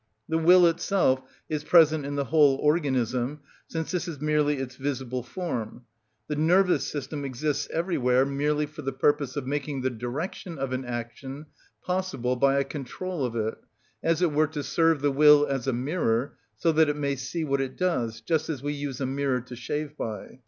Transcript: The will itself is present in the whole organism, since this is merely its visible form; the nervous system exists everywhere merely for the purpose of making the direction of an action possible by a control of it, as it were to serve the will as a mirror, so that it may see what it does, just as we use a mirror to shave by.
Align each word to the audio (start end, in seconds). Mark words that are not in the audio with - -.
The 0.27 0.39
will 0.39 0.65
itself 0.65 1.21
is 1.47 1.63
present 1.63 2.07
in 2.07 2.15
the 2.15 2.23
whole 2.25 2.55
organism, 2.55 3.41
since 3.67 3.91
this 3.91 4.07
is 4.07 4.19
merely 4.19 4.57
its 4.57 4.75
visible 4.75 5.21
form; 5.21 5.83
the 6.27 6.35
nervous 6.35 6.87
system 6.87 7.23
exists 7.23 7.67
everywhere 7.71 8.25
merely 8.25 8.65
for 8.65 8.81
the 8.81 8.93
purpose 8.93 9.35
of 9.35 9.45
making 9.45 9.81
the 9.81 9.91
direction 9.91 10.57
of 10.57 10.73
an 10.73 10.85
action 10.85 11.45
possible 11.83 12.35
by 12.35 12.57
a 12.57 12.63
control 12.63 13.23
of 13.23 13.35
it, 13.35 13.59
as 14.01 14.23
it 14.23 14.31
were 14.31 14.47
to 14.47 14.63
serve 14.63 15.01
the 15.01 15.11
will 15.11 15.45
as 15.45 15.67
a 15.67 15.71
mirror, 15.71 16.33
so 16.57 16.71
that 16.71 16.89
it 16.89 16.95
may 16.97 17.15
see 17.15 17.43
what 17.43 17.61
it 17.61 17.77
does, 17.77 18.21
just 18.21 18.49
as 18.49 18.63
we 18.63 18.73
use 18.73 18.99
a 19.01 19.05
mirror 19.05 19.39
to 19.41 19.55
shave 19.55 19.95
by. 19.95 20.39